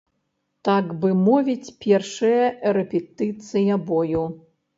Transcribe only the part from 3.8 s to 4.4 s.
бою.